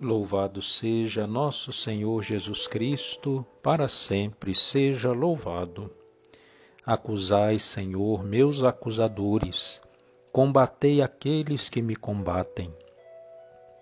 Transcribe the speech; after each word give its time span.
Louvado 0.00 0.62
seja 0.62 1.26
nosso 1.26 1.72
Senhor 1.72 2.22
Jesus 2.22 2.68
Cristo, 2.68 3.44
para 3.60 3.88
sempre 3.88 4.54
seja 4.54 5.10
louvado. 5.10 5.90
Acusai, 6.86 7.58
Senhor, 7.58 8.22
meus 8.22 8.62
acusadores, 8.62 9.82
combatei 10.30 11.02
aqueles 11.02 11.68
que 11.68 11.82
me 11.82 11.96
combatem. 11.96 12.72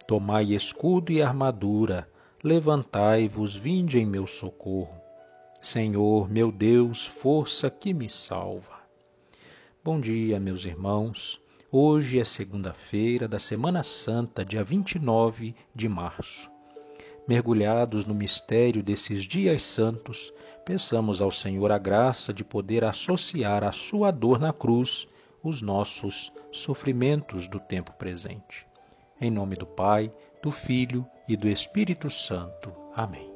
Tomai 0.08 0.54
escudo 0.54 1.12
e 1.12 1.20
armadura, 1.20 2.08
levantai-vos, 2.42 3.54
vinde 3.54 3.98
em 3.98 4.06
meu 4.06 4.26
socorro. 4.26 4.98
Senhor, 5.60 6.30
meu 6.30 6.50
Deus, 6.50 7.04
força 7.04 7.68
que 7.68 7.92
me 7.92 8.08
salva. 8.08 8.80
Bom 9.84 10.00
dia, 10.00 10.40
meus 10.40 10.64
irmãos. 10.64 11.38
Hoje 11.78 12.18
é 12.18 12.24
segunda-feira 12.24 13.28
da 13.28 13.38
Semana 13.38 13.82
Santa, 13.82 14.42
dia 14.42 14.64
29 14.64 15.54
de 15.74 15.90
março. 15.90 16.50
Mergulhados 17.28 18.06
no 18.06 18.14
mistério 18.14 18.82
desses 18.82 19.24
dias 19.24 19.62
santos, 19.62 20.32
peçamos 20.64 21.20
ao 21.20 21.30
Senhor 21.30 21.70
a 21.70 21.76
graça 21.76 22.32
de 22.32 22.42
poder 22.42 22.82
associar 22.82 23.62
à 23.62 23.72
sua 23.72 24.10
dor 24.10 24.38
na 24.38 24.54
cruz 24.54 25.06
os 25.42 25.60
nossos 25.60 26.32
sofrimentos 26.50 27.46
do 27.46 27.60
tempo 27.60 27.92
presente. 27.92 28.66
Em 29.20 29.30
nome 29.30 29.54
do 29.54 29.66
Pai, 29.66 30.10
do 30.42 30.50
Filho 30.50 31.06
e 31.28 31.36
do 31.36 31.46
Espírito 31.46 32.08
Santo. 32.08 32.72
Amém. 32.94 33.35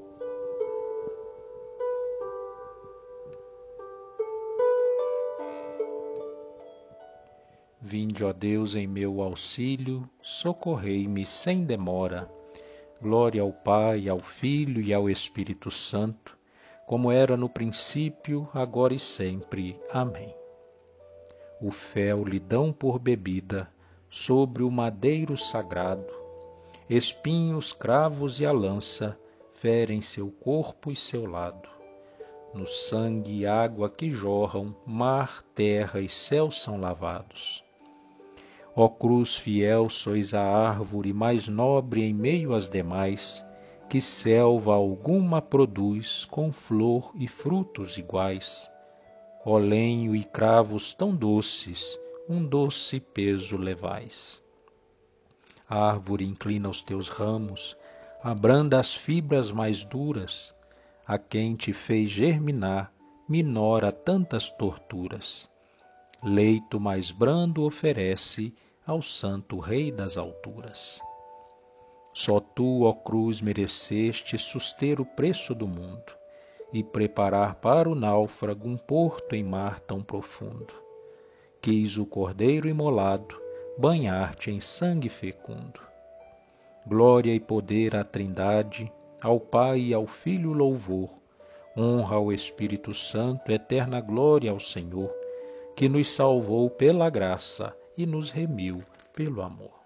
Vinde, 7.90 8.22
ó 8.22 8.32
Deus, 8.32 8.76
em 8.76 8.86
meu 8.86 9.20
auxílio, 9.20 10.08
socorrei-me 10.22 11.24
sem 11.24 11.64
demora. 11.64 12.30
Glória 13.02 13.42
ao 13.42 13.52
Pai, 13.52 14.08
ao 14.08 14.20
Filho 14.20 14.80
e 14.80 14.94
ao 14.94 15.10
Espírito 15.10 15.72
Santo, 15.72 16.38
como 16.86 17.10
era 17.10 17.36
no 17.36 17.48
princípio, 17.48 18.48
agora 18.54 18.94
e 18.94 18.98
sempre. 19.00 19.76
Amém. 19.90 20.32
O 21.60 21.72
fel 21.72 22.22
lhe 22.22 22.38
dão 22.38 22.72
por 22.72 23.00
bebida 23.00 23.68
sobre 24.08 24.62
o 24.62 24.70
madeiro 24.70 25.36
sagrado, 25.36 26.14
espinhos, 26.88 27.72
cravos 27.72 28.38
e 28.38 28.46
a 28.46 28.52
lança 28.52 29.18
ferem 29.52 30.00
seu 30.00 30.30
corpo 30.30 30.92
e 30.92 30.96
seu 30.96 31.26
lado. 31.26 31.68
No 32.54 32.68
sangue 32.68 33.40
e 33.40 33.46
água 33.48 33.90
que 33.90 34.12
jorram, 34.12 34.76
mar, 34.86 35.42
terra 35.56 36.00
e 36.00 36.08
céu 36.08 36.52
são 36.52 36.80
lavados 36.80 37.68
Ó 38.76 38.88
cruz 38.88 39.34
fiel, 39.36 39.90
sois 39.90 40.32
a 40.32 40.42
árvore 40.42 41.12
mais 41.12 41.48
nobre 41.48 42.02
em 42.02 42.14
meio 42.14 42.54
às 42.54 42.68
demais, 42.68 43.44
que 43.88 44.00
selva 44.00 44.74
alguma 44.74 45.42
produz 45.42 46.24
com 46.24 46.52
flor 46.52 47.12
e 47.16 47.26
frutos 47.26 47.98
iguais. 47.98 48.70
Ó 49.44 49.58
lenho 49.58 50.14
e 50.14 50.22
cravos 50.22 50.94
tão 50.94 51.14
doces, 51.14 51.98
um 52.28 52.44
doce 52.44 53.00
peso 53.00 53.56
levais. 53.56 54.40
A 55.68 55.90
árvore 55.90 56.24
inclina 56.24 56.68
os 56.68 56.80
teus 56.80 57.08
ramos, 57.08 57.76
abranda 58.22 58.78
as 58.78 58.94
fibras 58.94 59.50
mais 59.50 59.82
duras, 59.82 60.54
a 61.04 61.18
quem 61.18 61.56
te 61.56 61.72
fez 61.72 62.10
germinar, 62.10 62.92
minora 63.28 63.90
tantas 63.90 64.48
torturas 64.48 65.50
leito 66.22 66.78
mais 66.78 67.10
brando 67.10 67.64
oferece 67.64 68.54
ao 68.86 69.00
Santo 69.00 69.58
Rei 69.58 69.90
das 69.90 70.18
alturas. 70.18 71.00
Só 72.12 72.40
tu, 72.40 72.82
ó 72.82 72.92
cruz, 72.92 73.40
mereceste 73.40 74.36
suster 74.36 75.00
o 75.00 75.06
preço 75.06 75.54
do 75.54 75.66
mundo 75.66 76.12
e 76.72 76.84
preparar 76.84 77.54
para 77.54 77.88
o 77.88 77.94
náufrago 77.94 78.68
um 78.68 78.76
porto 78.76 79.34
em 79.34 79.42
mar 79.42 79.80
tão 79.80 80.02
profundo. 80.02 80.74
Quis 81.62 81.96
o 81.96 82.04
cordeiro 82.04 82.68
imolado 82.68 83.40
banhar-te 83.78 84.50
em 84.50 84.60
sangue 84.60 85.08
fecundo. 85.08 85.80
Glória 86.86 87.34
e 87.34 87.40
poder 87.40 87.96
à 87.96 88.04
Trindade, 88.04 88.92
ao 89.22 89.40
Pai 89.40 89.80
e 89.80 89.94
ao 89.94 90.06
Filho 90.06 90.52
louvor, 90.52 91.10
honra 91.76 92.16
ao 92.16 92.32
Espírito 92.32 92.92
Santo, 92.92 93.50
eterna 93.50 94.00
glória 94.00 94.50
ao 94.50 94.60
Senhor 94.60 95.19
que 95.80 95.88
nos 95.88 96.10
salvou 96.10 96.68
pela 96.68 97.08
graça 97.08 97.74
e 97.96 98.04
nos 98.04 98.28
remiu 98.28 98.84
pelo 99.14 99.40
amor. 99.40 99.80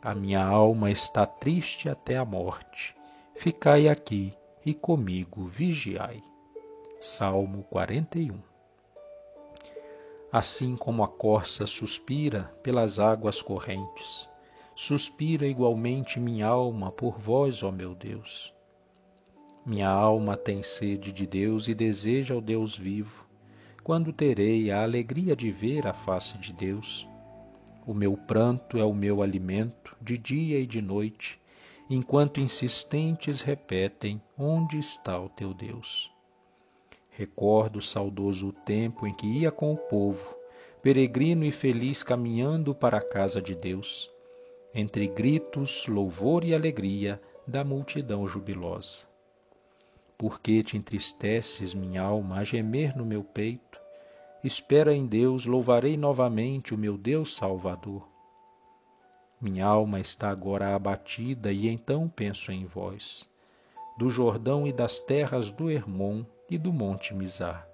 A 0.00 0.14
minha 0.14 0.42
alma 0.42 0.90
está 0.90 1.26
triste 1.26 1.86
até 1.86 2.16
a 2.16 2.24
morte. 2.24 2.96
Ficai 3.34 3.88
aqui 3.88 4.32
e 4.64 4.72
comigo 4.72 5.44
vigiai. 5.44 6.22
Salmo 6.98 7.64
41 7.64 8.40
Assim 10.32 10.76
como 10.76 11.04
a 11.04 11.08
corça 11.08 11.66
suspira 11.66 12.44
pelas 12.62 12.98
águas 12.98 13.42
correntes, 13.42 14.30
suspira 14.74 15.46
igualmente 15.46 16.18
minha 16.18 16.46
alma 16.46 16.90
por 16.90 17.18
vós, 17.18 17.62
ó 17.62 17.70
meu 17.70 17.94
Deus. 17.94 18.50
Minha 19.66 19.90
alma 19.90 20.38
tem 20.38 20.62
sede 20.62 21.12
de 21.12 21.26
Deus 21.26 21.68
e 21.68 21.74
deseja 21.74 22.34
o 22.34 22.40
Deus 22.40 22.78
vivo 22.78 23.25
quando 23.86 24.12
terei 24.12 24.68
a 24.72 24.82
alegria 24.82 25.36
de 25.36 25.48
ver 25.48 25.86
a 25.86 25.92
face 25.92 26.36
de 26.38 26.52
Deus. 26.52 27.08
O 27.86 27.94
meu 27.94 28.16
pranto 28.16 28.78
é 28.78 28.84
o 28.84 28.92
meu 28.92 29.22
alimento, 29.22 29.96
de 30.02 30.18
dia 30.18 30.58
e 30.58 30.66
de 30.66 30.82
noite, 30.82 31.40
enquanto 31.88 32.40
insistentes 32.40 33.40
repetem: 33.40 34.20
Onde 34.36 34.76
está 34.76 35.16
o 35.20 35.28
teu 35.28 35.54
Deus? 35.54 36.12
Recordo 37.10 37.80
saudoso 37.80 38.48
o 38.48 38.52
tempo 38.52 39.06
em 39.06 39.14
que 39.14 39.24
ia 39.24 39.52
com 39.52 39.72
o 39.72 39.76
povo, 39.76 40.34
peregrino 40.82 41.44
e 41.44 41.52
feliz 41.52 42.02
caminhando 42.02 42.74
para 42.74 42.96
a 42.96 43.08
casa 43.08 43.40
de 43.40 43.54
Deus, 43.54 44.10
entre 44.74 45.06
gritos, 45.06 45.86
louvor 45.86 46.42
e 46.42 46.52
alegria 46.52 47.22
da 47.46 47.62
multidão 47.62 48.26
jubilosa. 48.26 49.04
Por 50.18 50.40
que 50.40 50.64
te 50.64 50.76
entristeces, 50.76 51.72
minha 51.72 52.02
alma, 52.02 52.38
a 52.38 52.42
gemer 52.42 52.96
no 52.96 53.06
meu 53.06 53.22
peito? 53.22 53.65
Espera 54.44 54.94
em 54.94 55.06
Deus, 55.06 55.46
louvarei 55.46 55.96
novamente 55.96 56.74
o 56.74 56.78
meu 56.78 56.96
Deus 56.96 57.34
Salvador. 57.34 58.06
Minha 59.40 59.66
alma 59.66 59.98
está 59.98 60.30
agora 60.30 60.74
abatida 60.74 61.52
e 61.52 61.68
então 61.68 62.08
penso 62.08 62.52
em 62.52 62.64
vós, 62.64 63.28
do 63.98 64.08
Jordão 64.08 64.66
e 64.66 64.72
das 64.72 64.98
terras 64.98 65.50
do 65.50 65.70
Hermon 65.70 66.24
e 66.50 66.56
do 66.56 66.72
Monte 66.72 67.14
Mizar. 67.14 67.66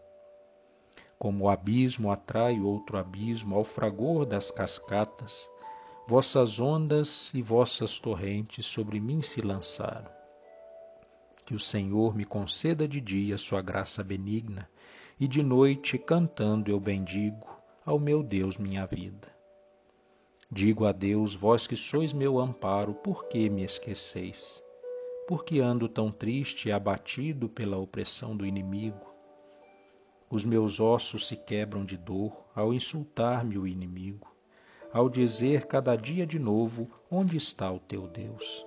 Como 1.18 1.44
o 1.44 1.48
abismo 1.48 2.10
atrai 2.10 2.60
outro 2.60 2.96
abismo 2.96 3.54
ao 3.54 3.64
fragor 3.64 4.24
das 4.24 4.50
cascatas, 4.50 5.48
vossas 6.06 6.58
ondas 6.58 7.32
e 7.34 7.42
vossas 7.42 7.98
torrentes 7.98 8.66
sobre 8.66 8.98
mim 8.98 9.22
se 9.22 9.40
lançaram. 9.40 10.10
Que 11.44 11.54
o 11.54 11.60
Senhor 11.60 12.16
me 12.16 12.24
conceda 12.24 12.88
de 12.88 13.00
dia 13.00 13.38
sua 13.38 13.62
graça 13.62 14.02
benigna, 14.02 14.68
e 15.22 15.28
de 15.28 15.40
noite, 15.40 15.96
cantando, 15.98 16.68
eu 16.68 16.80
bendigo 16.80 17.46
ao 17.86 17.96
meu 17.96 18.24
Deus 18.24 18.58
minha 18.58 18.84
vida. 18.86 19.28
Digo 20.50 20.84
a 20.84 20.90
Deus, 20.90 21.32
vós 21.32 21.64
que 21.64 21.76
sois 21.76 22.12
meu 22.12 22.40
amparo, 22.40 22.92
por 22.92 23.28
que 23.28 23.48
me 23.48 23.62
esqueceis? 23.62 24.60
Por 25.28 25.44
que 25.44 25.60
ando 25.60 25.88
tão 25.88 26.10
triste 26.10 26.68
e 26.68 26.72
abatido 26.72 27.48
pela 27.48 27.78
opressão 27.78 28.36
do 28.36 28.44
inimigo? 28.44 29.14
Os 30.28 30.44
meus 30.44 30.80
ossos 30.80 31.28
se 31.28 31.36
quebram 31.36 31.84
de 31.84 31.96
dor 31.96 32.36
ao 32.52 32.74
insultar-me 32.74 33.56
o 33.56 33.64
inimigo, 33.64 34.26
ao 34.92 35.08
dizer 35.08 35.66
cada 35.66 35.94
dia 35.94 36.26
de 36.26 36.40
novo: 36.40 36.90
Onde 37.08 37.36
está 37.36 37.70
o 37.70 37.78
teu 37.78 38.08
Deus? 38.08 38.66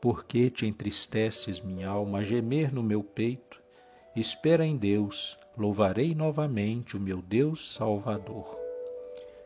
Por 0.00 0.24
que 0.24 0.48
te 0.48 0.64
entristeces, 0.64 1.60
minha 1.60 1.90
alma, 1.90 2.20
a 2.20 2.22
gemer 2.22 2.72
no 2.72 2.82
meu 2.82 3.04
peito? 3.04 3.65
Espera 4.16 4.64
em 4.64 4.78
Deus, 4.78 5.38
louvarei 5.58 6.14
novamente 6.14 6.96
o 6.96 7.00
meu 7.00 7.20
Deus 7.20 7.74
Salvador. 7.74 8.48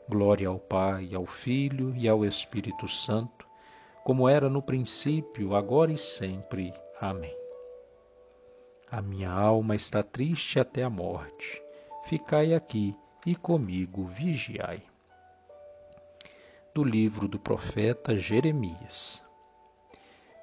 Glória 0.09 0.47
ao 0.47 0.61
Pai, 0.61 1.13
ao 1.13 1.27
Filho 1.27 1.93
e 1.97 2.09
ao 2.09 2.25
Espírito 2.25 2.87
Santo, 2.87 3.45
como 4.05 4.29
era 4.29 4.49
no 4.49 4.63
princípio, 4.63 5.57
agora 5.57 5.91
e 5.93 5.99
sempre. 5.99 6.73
Amém. 7.01 7.37
A 8.89 9.03
minha 9.03 9.33
alma 9.33 9.75
está 9.75 10.05
triste 10.05 10.61
até 10.61 10.85
a 10.85 10.91
morte. 10.91 11.61
Ficai 12.05 12.55
aqui 12.55 12.97
e 13.27 13.35
comigo 13.35 14.05
vigiai. 14.05 14.85
Do 16.73 16.85
livro 16.85 17.27
do 17.27 17.41
profeta 17.41 18.15
Jeremias. 18.15 19.29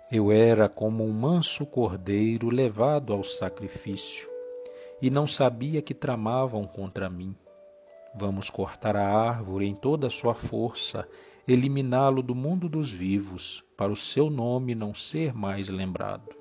Eu 0.09 0.31
era 0.31 0.69
como 0.69 1.03
um 1.03 1.11
manso 1.11 1.65
cordeiro 1.65 2.49
levado 2.49 3.11
ao 3.11 3.25
sacrifício, 3.25 4.25
e 5.01 5.09
não 5.09 5.27
sabia 5.27 5.81
que 5.81 5.93
tramavam 5.93 6.65
contra 6.65 7.09
mim. 7.09 7.35
Vamos 8.15 8.49
cortar 8.49 8.95
a 8.95 9.05
árvore 9.05 9.67
em 9.67 9.75
toda 9.75 10.07
a 10.07 10.09
sua 10.09 10.33
força, 10.33 11.05
eliminá-lo 11.45 12.23
do 12.23 12.33
mundo 12.33 12.69
dos 12.69 12.89
vivos, 12.89 13.61
para 13.75 13.91
o 13.91 13.97
seu 13.97 14.29
nome 14.29 14.73
não 14.73 14.95
ser 14.95 15.33
mais 15.33 15.67
lembrado. 15.67 16.33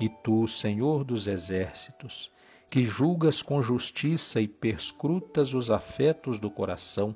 E 0.00 0.08
tu, 0.08 0.46
Senhor 0.46 1.02
dos 1.02 1.26
exércitos, 1.26 2.30
que 2.70 2.84
julgas 2.84 3.42
com 3.42 3.60
justiça 3.60 4.40
e 4.40 4.46
perscrutas 4.46 5.52
os 5.52 5.68
afetos 5.68 6.38
do 6.38 6.48
coração, 6.48 7.12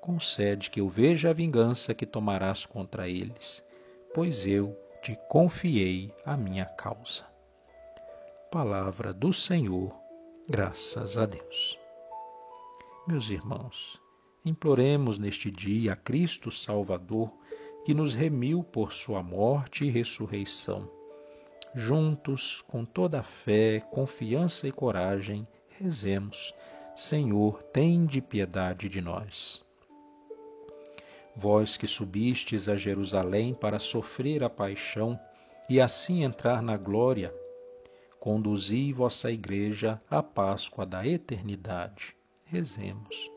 concede 0.00 0.70
que 0.70 0.80
eu 0.80 0.88
veja 0.88 1.30
a 1.30 1.32
vingança 1.32 1.92
que 1.92 2.06
tomarás 2.06 2.64
contra 2.64 3.08
eles, 3.08 3.68
pois 4.14 4.46
eu 4.46 4.76
te 5.02 5.18
confiei 5.28 6.12
a 6.24 6.36
minha 6.36 6.64
causa. 6.64 7.24
Palavra 8.50 9.12
do 9.12 9.32
Senhor, 9.32 9.94
graças 10.48 11.16
a 11.16 11.26
Deus. 11.26 11.78
Meus 13.06 13.30
irmãos, 13.30 14.00
imploremos 14.44 15.18
neste 15.18 15.50
dia 15.50 15.92
a 15.92 15.96
Cristo 15.96 16.50
Salvador, 16.50 17.32
que 17.84 17.94
nos 17.94 18.14
remiu 18.14 18.62
por 18.62 18.92
sua 18.92 19.22
morte 19.22 19.84
e 19.84 19.90
ressurreição 19.90 21.00
juntos, 21.74 22.62
com 22.66 22.84
toda 22.84 23.20
a 23.20 23.22
fé, 23.22 23.80
confiança 23.80 24.66
e 24.66 24.72
coragem, 24.72 25.46
rezemos: 25.78 26.52
Senhor, 26.96 27.62
tende 27.64 28.20
piedade 28.20 28.88
de 28.88 29.00
nós. 29.00 29.64
Vós 31.40 31.78
que 31.78 31.86
subistes 31.86 32.68
a 32.68 32.76
Jerusalém 32.76 33.54
para 33.54 33.78
sofrer 33.78 34.44
a 34.44 34.50
paixão 34.50 35.18
e 35.70 35.80
assim 35.80 36.22
entrar 36.22 36.60
na 36.60 36.76
glória, 36.76 37.34
conduzi 38.18 38.92
vossa 38.92 39.32
Igreja 39.32 39.98
à 40.10 40.22
Páscoa 40.22 40.84
da 40.84 41.06
eternidade. 41.06 42.14
Rezemos: 42.44 43.30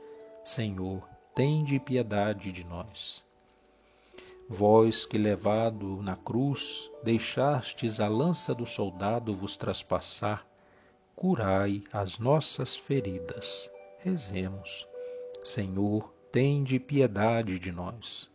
Senhor, 0.43 1.07
tende 1.33 1.79
piedade 1.79 2.51
de 2.51 2.65
nós. 2.65 3.25
Vós 4.49 5.05
que 5.05 5.17
levado 5.17 6.01
na 6.01 6.17
cruz 6.17 6.91
deixastes 7.05 8.01
a 8.01 8.09
lança 8.09 8.53
do 8.53 8.65
soldado 8.65 9.33
vos 9.33 9.55
traspassar, 9.55 10.45
curai 11.15 11.81
as 11.93 12.19
nossas 12.19 12.75
feridas. 12.75 13.71
Rezemos. 13.99 14.85
Senhor, 15.41 16.12
tende 16.33 16.79
piedade 16.79 17.59
de 17.59 17.71
nós. 17.71 18.27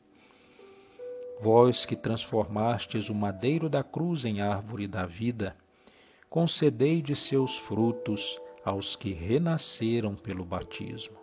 Vós 1.40 1.84
que 1.84 1.96
transformastes 1.96 3.08
o 3.08 3.14
madeiro 3.14 3.68
da 3.68 3.82
cruz 3.82 4.24
em 4.24 4.40
árvore 4.40 4.86
da 4.86 5.04
vida, 5.04 5.56
concedei 6.30 7.02
de 7.02 7.16
seus 7.16 7.58
frutos 7.58 8.40
aos 8.64 8.94
que 8.94 9.12
renasceram 9.12 10.14
pelo 10.14 10.44
batismo. 10.44 11.18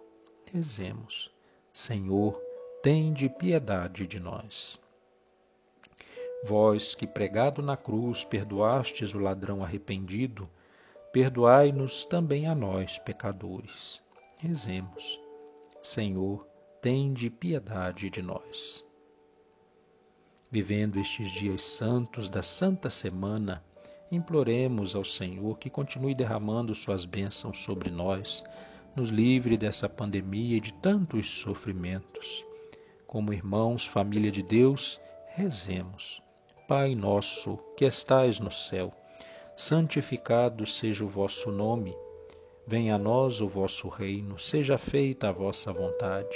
Rezemos. 0.52 1.32
Senhor, 1.72 2.38
tende 2.84 3.30
piedade 3.30 4.06
de 4.06 4.20
nós. 4.20 4.78
Vós 6.44 6.94
que 6.94 7.08
pregado 7.08 7.62
na 7.62 7.78
cruz 7.78 8.26
perdoastes 8.26 9.14
o 9.14 9.20
ladrão 9.20 9.64
arrependido, 9.64 10.50
perdoai-nos 11.14 12.04
também 12.04 12.48
a 12.48 12.54
nós, 12.54 13.00
pecadores. 13.00 14.04
Rezemos. 14.44 15.18
Senhor, 15.82 16.46
tende 16.86 17.32
piedade 17.32 18.12
de 18.12 18.22
nós. 18.22 18.88
Vivendo 20.52 21.00
estes 21.00 21.32
dias 21.32 21.64
santos 21.64 22.30
da 22.30 22.44
Santa 22.44 22.92
Semana, 22.92 23.66
imploremos 24.12 24.96
ao 24.96 25.04
Senhor 25.04 25.58
que 25.58 25.68
continue 25.68 26.14
derramando 26.14 26.76
suas 26.76 27.04
bênçãos 27.04 27.58
sobre 27.64 27.90
nós, 27.90 28.44
nos 28.96 29.10
livre 29.10 29.58
dessa 29.58 29.90
pandemia 29.90 30.58
e 30.58 30.62
de 30.62 30.74
tantos 30.74 31.28
sofrimentos 31.40 32.46
como 33.08 33.34
irmãos, 33.34 33.88
família 33.88 34.30
de 34.30 34.44
Deus, 34.44 35.02
rezemos. 35.30 36.22
Pai 36.68 36.94
nosso, 36.94 37.58
que 37.76 37.86
estais 37.86 38.40
no 38.40 38.52
céu, 38.52 38.94
santificado 39.58 40.68
seja 40.68 41.04
o 41.04 41.10
vosso 41.10 41.52
nome. 41.52 41.98
Venha 42.68 42.94
a 42.94 43.00
nós 43.00 43.42
o 43.42 43.48
vosso 43.48 43.88
reino, 43.88 44.38
seja 44.38 44.78
feita 44.78 45.30
a 45.30 45.32
vossa 45.32 45.74
vontade, 45.74 46.36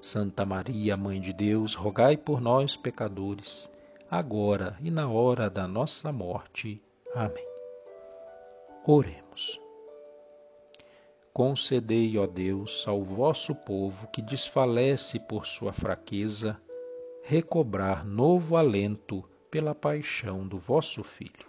Santa 0.00 0.44
Maria, 0.44 0.96
Mãe 0.96 1.20
de 1.20 1.32
Deus, 1.32 1.74
rogai 1.74 2.16
por 2.16 2.40
nós, 2.40 2.76
pecadores, 2.76 3.70
agora 4.10 4.76
e 4.82 4.90
na 4.90 5.08
hora 5.08 5.50
da 5.50 5.66
nossa 5.66 6.12
morte. 6.12 6.82
Amém. 7.14 7.46
Oremos. 8.86 9.60
Concedei, 11.32 12.16
ó 12.16 12.26
Deus, 12.26 12.86
ao 12.86 13.02
vosso 13.02 13.54
povo 13.54 14.06
que 14.08 14.22
desfalece 14.22 15.18
por 15.18 15.44
sua 15.44 15.72
fraqueza, 15.72 16.58
recobrar 17.22 18.06
novo 18.06 18.56
alento 18.56 19.24
pela 19.50 19.74
paixão 19.74 20.46
do 20.46 20.58
vosso 20.58 21.02
Filho, 21.02 21.46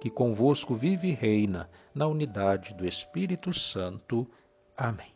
que 0.00 0.10
convosco 0.10 0.74
vive 0.74 1.08
e 1.08 1.14
reina 1.14 1.70
na 1.94 2.06
unidade 2.06 2.74
do 2.74 2.86
Espírito 2.86 3.52
Santo. 3.52 4.28
Amém. 4.76 5.13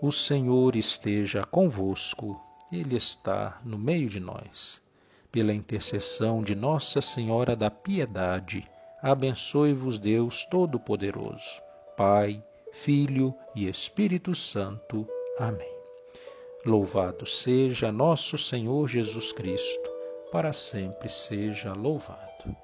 O 0.00 0.12
Senhor 0.12 0.76
esteja 0.76 1.42
convosco, 1.42 2.38
Ele 2.70 2.96
está 2.96 3.58
no 3.64 3.78
meio 3.78 4.10
de 4.10 4.20
nós. 4.20 4.82
Pela 5.32 5.54
intercessão 5.54 6.42
de 6.42 6.54
Nossa 6.54 7.00
Senhora 7.00 7.56
da 7.56 7.70
Piedade, 7.70 8.68
abençoe-vos 9.02 9.98
Deus 9.98 10.44
Todo-Poderoso. 10.50 11.62
Pai, 11.96 12.44
Filho 12.72 13.34
e 13.54 13.66
Espírito 13.66 14.34
Santo. 14.34 15.06
Amém. 15.38 15.74
Louvado 16.66 17.24
seja 17.24 17.90
nosso 17.90 18.36
Senhor 18.36 18.86
Jesus 18.88 19.32
Cristo, 19.32 19.90
para 20.30 20.52
sempre 20.52 21.08
seja 21.08 21.72
louvado. 21.72 22.54